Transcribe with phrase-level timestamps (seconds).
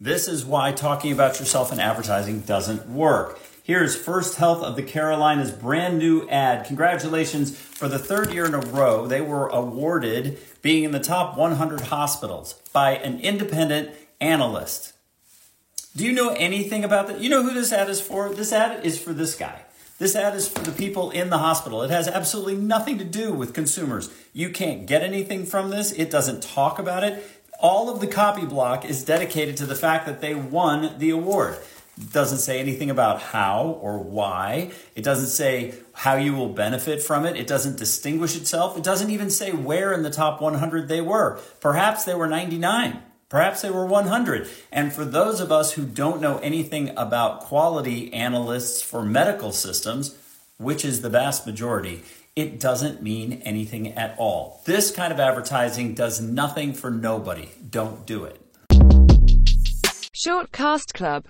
[0.00, 3.40] This is why talking about yourself in advertising doesn't work.
[3.64, 6.66] Here's FirstHealth of the Carolinas' brand new ad.
[6.66, 9.08] Congratulations for the third year in a row.
[9.08, 13.90] They were awarded being in the top 100 hospitals by an independent
[14.20, 14.92] analyst.
[15.96, 17.20] Do you know anything about that?
[17.20, 18.32] You know who this ad is for?
[18.32, 19.62] This ad is for this guy.
[19.98, 21.82] This ad is for the people in the hospital.
[21.82, 24.10] It has absolutely nothing to do with consumers.
[24.32, 25.90] You can't get anything from this.
[25.90, 27.37] It doesn't talk about it.
[27.60, 31.58] All of the copy block is dedicated to the fact that they won the award.
[32.00, 34.70] It doesn't say anything about how or why.
[34.94, 37.34] It doesn't say how you will benefit from it.
[37.34, 38.76] It doesn't distinguish itself.
[38.76, 41.40] It doesn't even say where in the top 100 they were.
[41.60, 43.02] Perhaps they were 99.
[43.28, 44.48] Perhaps they were 100.
[44.70, 50.16] And for those of us who don't know anything about quality analysts for medical systems,
[50.58, 52.02] which is the vast majority,
[52.34, 54.60] it doesn't mean anything at all.
[54.64, 57.50] This kind of advertising does nothing for nobody.
[57.70, 58.40] Don't do it.
[60.12, 61.24] Shortcast Club